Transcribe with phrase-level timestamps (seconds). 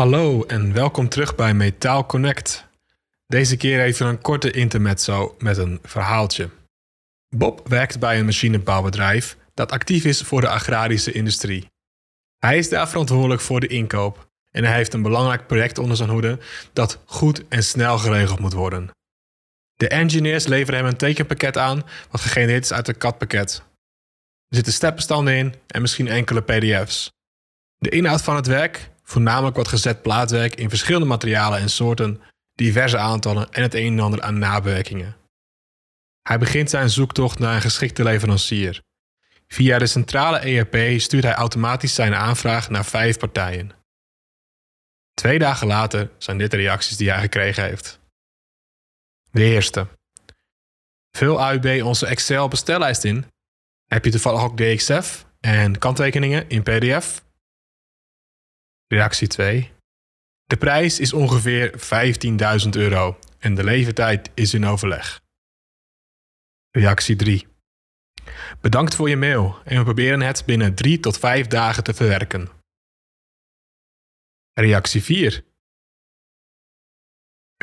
[0.00, 2.68] Hallo en welkom terug bij Metaal Connect.
[3.26, 6.50] Deze keer even een korte intermezzo met een verhaaltje.
[7.36, 11.66] Bob werkt bij een machinebouwbedrijf dat actief is voor de agrarische industrie.
[12.38, 16.10] Hij is daar verantwoordelijk voor de inkoop en hij heeft een belangrijk project onder zijn
[16.10, 16.38] hoede
[16.72, 18.90] dat goed en snel geregeld moet worden.
[19.74, 23.62] De engineers leveren hem een tekenpakket aan wat gegenereerd is uit een CAD-pakket.
[24.48, 27.10] Er zitten stepbestanden in en misschien enkele PDF's.
[27.78, 32.20] De inhoud van het werk, voornamelijk wat gezet plaatwerk in verschillende materialen en soorten,
[32.54, 35.16] diverse aantallen en het een en ander aan nabewerkingen.
[36.22, 38.82] Hij begint zijn zoektocht naar een geschikte leverancier.
[39.46, 43.70] Via de centrale ERP stuurt hij automatisch zijn aanvraag naar vijf partijen.
[45.14, 48.00] Twee dagen later zijn dit de reacties die hij gekregen heeft.
[49.30, 49.86] De eerste.
[51.16, 53.26] Vul AUB onze Excel bestellijst in.
[53.86, 57.22] Heb je toevallig ook DXF en kanttekeningen in PDF?
[58.92, 59.72] Reactie 2.
[60.44, 61.70] De prijs is ongeveer
[62.64, 65.20] 15.000 euro en de levertijd is in overleg.
[66.70, 67.46] Reactie 3.
[68.60, 72.48] Bedankt voor je mail en we proberen het binnen 3 tot 5 dagen te verwerken.
[74.52, 75.44] Reactie 4.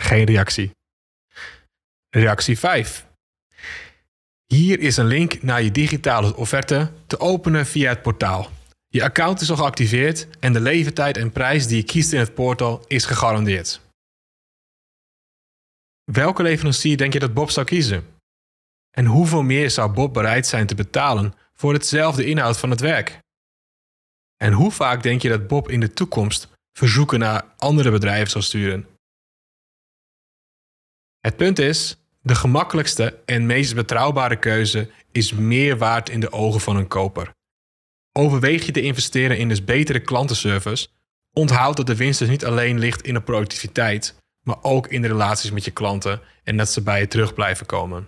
[0.00, 0.70] Geen reactie.
[2.08, 3.06] Reactie 5.
[4.46, 8.55] Hier is een link naar je digitale offerte te openen via het portaal.
[8.88, 12.34] Je account is al geactiveerd en de levertijd en prijs die je kiest in het
[12.34, 13.80] portal is gegarandeerd.
[16.12, 18.06] Welke leverancier denk je dat Bob zou kiezen?
[18.90, 23.18] En hoeveel meer zou Bob bereid zijn te betalen voor hetzelfde inhoud van het werk?
[24.36, 28.42] En hoe vaak denk je dat Bob in de toekomst verzoeken naar andere bedrijven zal
[28.42, 28.86] sturen?
[31.20, 36.60] Het punt is, de gemakkelijkste en meest betrouwbare keuze is meer waard in de ogen
[36.60, 37.34] van een koper.
[38.18, 40.88] Overweeg je te investeren in dus betere klantenservice,
[41.32, 45.08] onthoud dat de winst dus niet alleen ligt in de productiviteit, maar ook in de
[45.08, 48.06] relaties met je klanten en dat ze bij je terug blijven komen.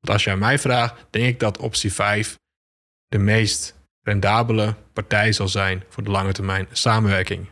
[0.00, 2.38] Want als je aan mij vraagt, denk ik dat optie 5
[3.06, 7.48] de meest rendabele partij zal zijn voor de lange termijn samenwerking.